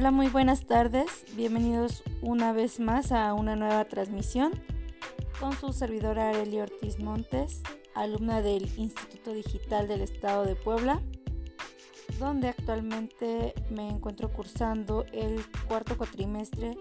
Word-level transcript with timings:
Hola, 0.00 0.12
muy 0.12 0.28
buenas 0.28 0.64
tardes. 0.64 1.24
Bienvenidos 1.34 2.04
una 2.22 2.52
vez 2.52 2.78
más 2.78 3.10
a 3.10 3.34
una 3.34 3.56
nueva 3.56 3.84
transmisión 3.86 4.52
con 5.40 5.54
su 5.54 5.72
servidora 5.72 6.30
Arely 6.30 6.60
Ortiz 6.60 7.00
Montes, 7.00 7.62
alumna 7.96 8.40
del 8.40 8.70
Instituto 8.78 9.32
Digital 9.32 9.88
del 9.88 10.02
Estado 10.02 10.44
de 10.44 10.54
Puebla, 10.54 11.02
donde 12.20 12.46
actualmente 12.46 13.54
me 13.70 13.88
encuentro 13.88 14.32
cursando 14.32 15.04
el 15.12 15.44
cuarto 15.66 15.98
cuatrimestre 15.98 16.76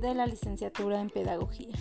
de 0.00 0.14
la 0.14 0.24
licenciatura 0.24 1.02
en 1.02 1.10
Pedagogía. 1.10 1.76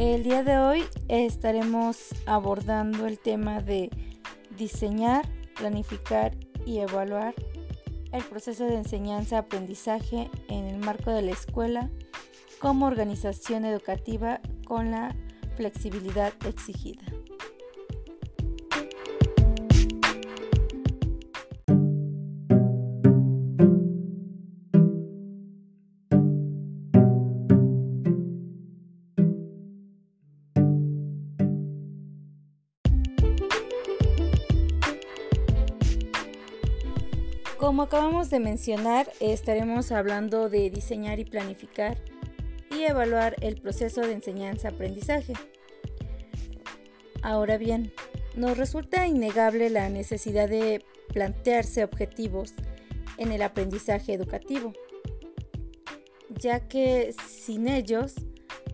El 0.00 0.22
día 0.22 0.42
de 0.42 0.56
hoy 0.56 0.84
estaremos 1.08 2.14
abordando 2.24 3.06
el 3.06 3.18
tema 3.18 3.60
de 3.60 3.90
diseñar, 4.56 5.28
planificar 5.58 6.34
y 6.64 6.78
evaluar 6.78 7.34
el 8.10 8.24
proceso 8.24 8.64
de 8.64 8.76
enseñanza-aprendizaje 8.76 10.30
en 10.48 10.64
el 10.64 10.78
marco 10.78 11.10
de 11.10 11.20
la 11.20 11.32
escuela 11.32 11.90
como 12.60 12.86
organización 12.86 13.66
educativa 13.66 14.40
con 14.64 14.90
la 14.90 15.14
flexibilidad 15.58 16.32
exigida. 16.46 17.02
Como 37.60 37.82
acabamos 37.82 38.30
de 38.30 38.40
mencionar, 38.40 39.12
estaremos 39.20 39.92
hablando 39.92 40.48
de 40.48 40.70
diseñar 40.70 41.18
y 41.18 41.26
planificar 41.26 41.98
y 42.70 42.84
evaluar 42.84 43.36
el 43.42 43.60
proceso 43.60 44.00
de 44.00 44.14
enseñanza-aprendizaje. 44.14 45.34
Ahora 47.20 47.58
bien, 47.58 47.92
nos 48.34 48.56
resulta 48.56 49.06
innegable 49.06 49.68
la 49.68 49.90
necesidad 49.90 50.48
de 50.48 50.82
plantearse 51.12 51.84
objetivos 51.84 52.54
en 53.18 53.30
el 53.30 53.42
aprendizaje 53.42 54.14
educativo, 54.14 54.72
ya 56.30 56.66
que 56.66 57.14
sin 57.28 57.68
ellos 57.68 58.14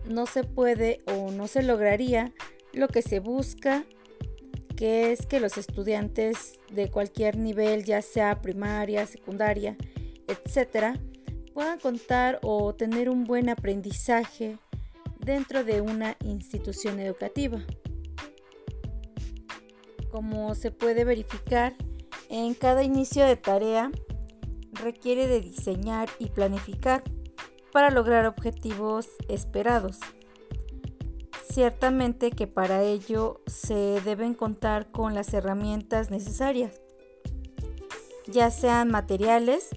no 0.05 0.27
se 0.27 0.45
puede 0.45 1.01
o 1.07 1.29
no 1.31 1.47
se 1.47 1.61
lograría 1.61 2.31
lo 2.71 2.87
que 2.87 3.01
se 3.01 3.19
busca 3.19 3.85
que 4.77 5.11
es 5.11 5.25
que 5.25 5.39
los 5.39 5.57
estudiantes 5.57 6.59
de 6.71 6.89
cualquier 6.89 7.35
nivel, 7.35 7.83
ya 7.83 8.01
sea 8.03 8.41
primaria, 8.41 9.07
secundaria, 9.07 9.75
etcétera, 10.27 10.93
puedan 11.53 11.79
contar 11.79 12.39
o 12.43 12.75
tener 12.75 13.09
un 13.09 13.23
buen 13.23 13.49
aprendizaje 13.49 14.59
dentro 15.19 15.63
de 15.63 15.81
una 15.81 16.15
institución 16.23 16.99
educativa. 16.99 17.59
Como 20.11 20.53
se 20.53 20.69
puede 20.69 21.03
verificar, 21.03 21.75
en 22.29 22.53
cada 22.53 22.83
inicio 22.83 23.25
de 23.25 23.35
tarea 23.35 23.91
requiere 24.73 25.25
de 25.27 25.41
diseñar 25.41 26.07
y 26.19 26.27
planificar 26.29 27.03
para 27.73 27.89
lograr 27.89 28.27
objetivos 28.27 29.09
esperados. 29.27 29.97
Ciertamente 31.57 32.29
que 32.29 32.45
para 32.45 32.83
ello 32.83 33.41
se 33.47 33.99
deben 34.01 34.35
contar 34.35 34.91
con 34.91 35.15
las 35.15 35.33
herramientas 35.33 36.11
necesarias, 36.11 36.79
ya 38.27 38.51
sean 38.51 38.91
materiales 38.91 39.69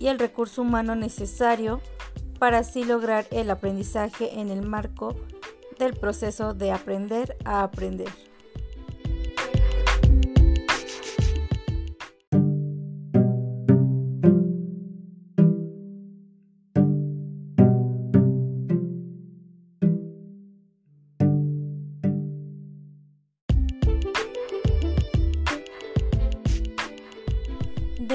y 0.00 0.08
el 0.08 0.18
recurso 0.18 0.62
humano 0.62 0.96
necesario 0.96 1.80
para 2.40 2.58
así 2.58 2.82
lograr 2.82 3.28
el 3.30 3.50
aprendizaje 3.50 4.40
en 4.40 4.50
el 4.50 4.66
marco 4.66 5.14
del 5.78 5.94
proceso 5.94 6.54
de 6.54 6.72
aprender 6.72 7.36
a 7.44 7.62
aprender. 7.62 8.08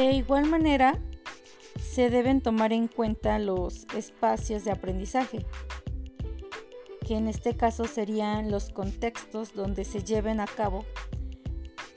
De 0.08 0.14
igual 0.14 0.46
manera, 0.46 0.98
se 1.82 2.10
deben 2.10 2.40
tomar 2.40 2.72
en 2.72 2.88
cuenta 2.88 3.40
los 3.40 3.86
espacios 3.94 4.64
de 4.64 4.72
aprendizaje, 4.72 5.46
que 7.06 7.18
en 7.18 7.28
este 7.28 7.58
caso 7.58 7.84
serían 7.84 8.50
los 8.50 8.70
contextos 8.70 9.54
donde 9.54 9.84
se 9.84 10.06
lleven 10.06 10.40
a 10.40 10.46
cabo 10.46 10.86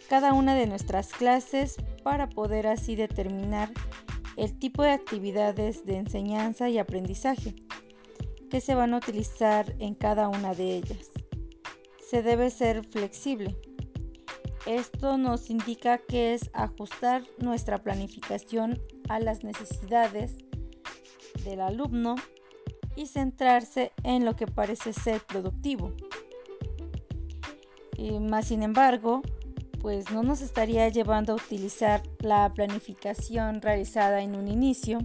cada 0.08 0.32
una 0.32 0.56
de 0.56 0.66
nuestras 0.66 1.12
clases 1.12 1.76
para 2.02 2.28
poder 2.28 2.66
así 2.66 2.96
determinar 2.96 3.70
el 4.36 4.58
tipo 4.58 4.82
de 4.82 4.90
actividades 4.90 5.84
de 5.84 5.98
enseñanza 5.98 6.68
y 6.68 6.78
aprendizaje 6.78 7.54
que 8.50 8.60
se 8.60 8.74
van 8.74 8.92
a 8.92 8.96
utilizar 8.96 9.76
en 9.78 9.94
cada 9.94 10.26
una 10.28 10.56
de 10.56 10.78
ellas. 10.78 11.12
Se 12.10 12.24
debe 12.24 12.50
ser 12.50 12.82
flexible 12.82 13.56
esto 14.66 15.18
nos 15.18 15.50
indica 15.50 15.98
que 15.98 16.34
es 16.34 16.50
ajustar 16.52 17.22
nuestra 17.38 17.78
planificación 17.78 18.80
a 19.08 19.18
las 19.20 19.42
necesidades 19.42 20.36
del 21.44 21.60
alumno 21.60 22.16
y 22.96 23.06
centrarse 23.06 23.92
en 24.02 24.24
lo 24.24 24.36
que 24.36 24.46
parece 24.46 24.92
ser 24.92 25.22
productivo. 25.22 25.92
más 28.20 28.48
sin 28.48 28.62
embargo, 28.62 29.22
pues 29.80 30.10
no 30.10 30.22
nos 30.22 30.42
estaría 30.42 30.88
llevando 30.88 31.32
a 31.32 31.36
utilizar 31.36 32.02
la 32.18 32.52
planificación 32.52 33.62
realizada 33.62 34.22
en 34.22 34.34
un 34.34 34.48
inicio, 34.48 34.98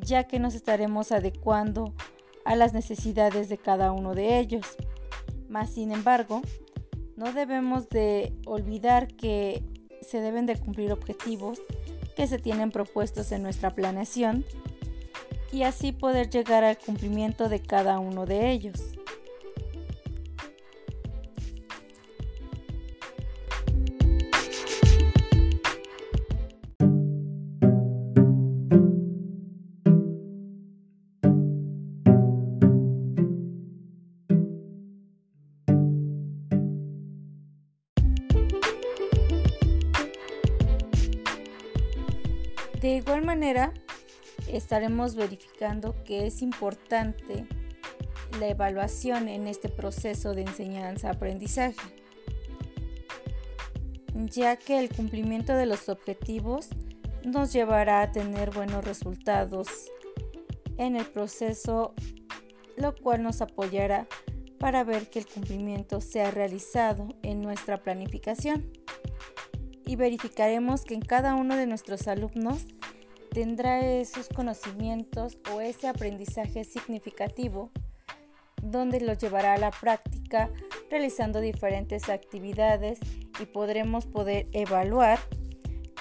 ya 0.00 0.24
que 0.24 0.38
nos 0.38 0.54
estaremos 0.54 1.12
adecuando 1.12 1.94
a 2.44 2.56
las 2.56 2.72
necesidades 2.72 3.48
de 3.48 3.58
cada 3.58 3.92
uno 3.92 4.14
de 4.14 4.38
ellos. 4.38 4.76
Más 5.48 5.70
sin 5.70 5.92
embargo, 5.92 6.40
no 7.16 7.32
debemos 7.32 7.88
de 7.88 8.32
olvidar 8.46 9.08
que 9.08 9.62
se 10.00 10.20
deben 10.20 10.46
de 10.46 10.56
cumplir 10.56 10.92
objetivos 10.92 11.60
que 12.16 12.26
se 12.26 12.38
tienen 12.38 12.70
propuestos 12.70 13.32
en 13.32 13.42
nuestra 13.42 13.70
planeación 13.70 14.44
y 15.52 15.62
así 15.62 15.92
poder 15.92 16.30
llegar 16.30 16.64
al 16.64 16.78
cumplimiento 16.78 17.48
de 17.48 17.60
cada 17.60 17.98
uno 17.98 18.26
de 18.26 18.50
ellos. 18.50 18.80
De 42.84 42.96
igual 42.96 43.24
manera, 43.24 43.72
estaremos 44.46 45.14
verificando 45.14 45.94
que 46.04 46.26
es 46.26 46.42
importante 46.42 47.46
la 48.38 48.48
evaluación 48.48 49.28
en 49.28 49.46
este 49.46 49.70
proceso 49.70 50.34
de 50.34 50.42
enseñanza-aprendizaje, 50.42 51.80
ya 54.14 54.56
que 54.56 54.80
el 54.80 54.90
cumplimiento 54.90 55.54
de 55.54 55.64
los 55.64 55.88
objetivos 55.88 56.68
nos 57.24 57.54
llevará 57.54 58.02
a 58.02 58.12
tener 58.12 58.50
buenos 58.50 58.84
resultados 58.84 59.90
en 60.76 60.96
el 60.96 61.06
proceso, 61.06 61.94
lo 62.76 62.94
cual 62.94 63.22
nos 63.22 63.40
apoyará 63.40 64.06
para 64.58 64.84
ver 64.84 65.08
que 65.08 65.20
el 65.20 65.26
cumplimiento 65.26 66.02
sea 66.02 66.30
realizado 66.30 67.08
en 67.22 67.40
nuestra 67.40 67.82
planificación 67.82 68.83
y 69.86 69.96
verificaremos 69.96 70.84
que 70.84 70.94
en 70.94 71.00
cada 71.00 71.34
uno 71.34 71.56
de 71.56 71.66
nuestros 71.66 72.08
alumnos 72.08 72.66
tendrá 73.30 73.80
esos 73.84 74.28
conocimientos 74.28 75.38
o 75.52 75.60
ese 75.60 75.88
aprendizaje 75.88 76.64
significativo 76.64 77.70
donde 78.62 79.00
los 79.00 79.18
llevará 79.18 79.54
a 79.54 79.58
la 79.58 79.70
práctica 79.70 80.50
realizando 80.90 81.40
diferentes 81.40 82.08
actividades 82.08 82.98
y 83.40 83.46
podremos 83.46 84.06
poder 84.06 84.46
evaluar 84.52 85.18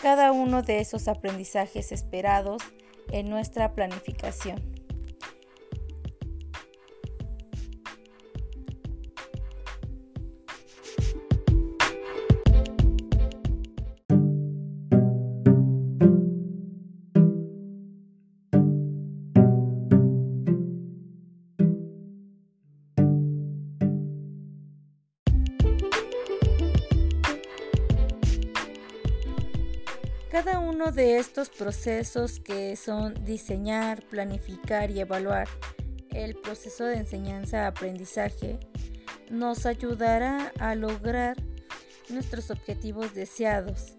cada 0.01 0.31
uno 0.31 0.61
de 0.61 0.79
esos 0.79 1.07
aprendizajes 1.07 1.91
esperados 1.91 2.61
en 3.11 3.29
nuestra 3.29 3.73
planificación. 3.73 4.72
Cada 30.33 30.57
uno 30.57 30.91
de 30.91 31.17
estos 31.17 31.49
procesos 31.49 32.39
que 32.39 32.75
son 32.75 33.13
diseñar, 33.23 34.01
planificar 34.01 34.89
y 34.89 34.99
evaluar 34.99 35.47
el 36.09 36.33
proceso 36.33 36.85
de 36.85 36.95
enseñanza-aprendizaje 36.95 38.59
nos 39.29 39.67
ayudará 39.67 40.51
a 40.57 40.73
lograr 40.73 41.37
nuestros 42.09 42.49
objetivos 42.49 43.13
deseados, 43.13 43.95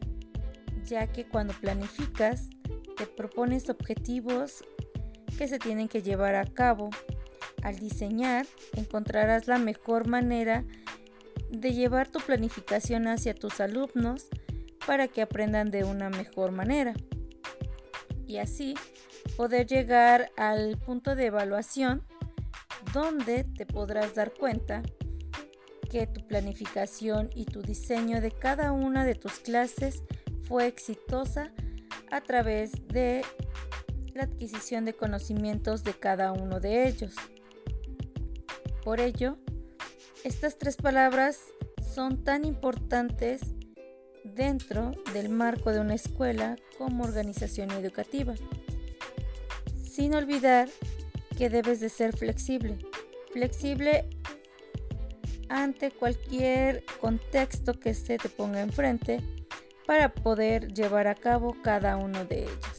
ya 0.84 1.06
que 1.06 1.24
cuando 1.24 1.54
planificas 1.54 2.50
te 2.96 3.06
propones 3.06 3.70
objetivos 3.70 4.64
que 5.38 5.46
se 5.46 5.60
tienen 5.60 5.86
que 5.86 6.02
llevar 6.02 6.34
a 6.34 6.46
cabo. 6.46 6.90
Al 7.62 7.78
diseñar 7.78 8.44
encontrarás 8.72 9.46
la 9.46 9.58
mejor 9.58 10.08
manera 10.08 10.64
de 11.48 11.74
llevar 11.74 12.08
tu 12.08 12.18
planificación 12.18 13.06
hacia 13.06 13.34
tus 13.34 13.60
alumnos 13.60 14.26
para 14.86 15.08
que 15.08 15.22
aprendan 15.22 15.70
de 15.70 15.84
una 15.84 16.10
mejor 16.10 16.52
manera. 16.52 16.94
Y 18.26 18.38
así 18.38 18.74
poder 19.36 19.66
llegar 19.66 20.30
al 20.36 20.78
punto 20.78 21.14
de 21.14 21.26
evaluación 21.26 22.02
donde 22.92 23.44
te 23.44 23.66
podrás 23.66 24.14
dar 24.14 24.32
cuenta 24.32 24.82
que 25.90 26.06
tu 26.06 26.26
planificación 26.26 27.30
y 27.34 27.44
tu 27.44 27.62
diseño 27.62 28.20
de 28.20 28.30
cada 28.30 28.72
una 28.72 29.04
de 29.04 29.14
tus 29.14 29.34
clases 29.40 30.02
fue 30.42 30.66
exitosa 30.66 31.52
a 32.10 32.20
través 32.20 32.86
de 32.88 33.22
la 34.14 34.24
adquisición 34.24 34.84
de 34.84 34.94
conocimientos 34.94 35.82
de 35.82 35.94
cada 35.94 36.32
uno 36.32 36.60
de 36.60 36.86
ellos. 36.88 37.14
Por 38.84 39.00
ello, 39.00 39.38
estas 40.24 40.58
tres 40.58 40.76
palabras 40.76 41.40
son 41.94 42.22
tan 42.22 42.44
importantes 42.44 43.40
dentro 44.24 44.92
del 45.12 45.28
marco 45.28 45.70
de 45.70 45.80
una 45.80 45.94
escuela 45.94 46.56
como 46.78 47.04
organización 47.04 47.70
educativa. 47.70 48.34
Sin 49.82 50.14
olvidar 50.14 50.68
que 51.36 51.50
debes 51.50 51.80
de 51.80 51.88
ser 51.88 52.16
flexible. 52.16 52.78
Flexible 53.32 54.08
ante 55.48 55.90
cualquier 55.90 56.84
contexto 57.00 57.78
que 57.78 57.94
se 57.94 58.18
te 58.18 58.28
ponga 58.28 58.60
enfrente 58.60 59.20
para 59.86 60.12
poder 60.12 60.72
llevar 60.72 61.06
a 61.06 61.14
cabo 61.14 61.54
cada 61.62 61.96
uno 61.96 62.24
de 62.24 62.44
ellos. 62.44 62.73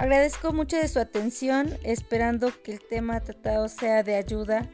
Agradezco 0.00 0.54
mucho 0.54 0.78
de 0.78 0.88
su 0.88 0.98
atención, 0.98 1.76
esperando 1.84 2.50
que 2.62 2.72
el 2.72 2.80
tema 2.80 3.20
tratado 3.20 3.68
sea 3.68 4.02
de 4.02 4.14
ayuda 4.14 4.66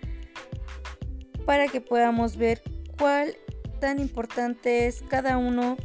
para 1.45 1.67
que 1.67 1.81
podamos 1.81 2.37
ver 2.37 2.63
cuál 2.97 3.35
tan 3.81 3.99
importante 3.99 4.87
es 4.87 5.03
cada 5.03 5.37
uno 5.37 5.79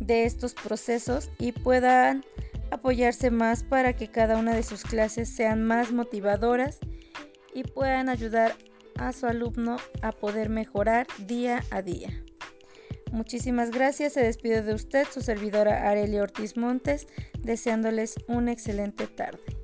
de 0.00 0.24
estos 0.24 0.54
procesos 0.54 1.30
y 1.38 1.52
puedan 1.52 2.24
apoyarse 2.72 3.30
más 3.30 3.62
para 3.62 3.92
que 3.92 4.08
cada 4.08 4.36
una 4.36 4.56
de 4.56 4.64
sus 4.64 4.82
clases 4.82 5.28
sean 5.28 5.62
más 5.62 5.92
motivadoras 5.92 6.80
y 7.54 7.62
puedan 7.62 8.08
ayudar 8.08 8.56
a 8.96 9.12
su 9.12 9.26
alumno 9.26 9.76
a 10.02 10.10
poder 10.10 10.48
mejorar 10.48 11.06
día 11.28 11.62
a 11.70 11.80
día. 11.82 12.10
Muchísimas 13.12 13.70
gracias. 13.70 14.14
Se 14.14 14.22
despide 14.22 14.62
de 14.62 14.74
usted 14.74 15.06
su 15.10 15.20
servidora 15.20 15.88
Arelia 15.90 16.22
Ortiz 16.22 16.56
Montes, 16.56 17.06
deseándoles 17.40 18.14
una 18.28 18.52
excelente 18.52 19.06
tarde. 19.06 19.59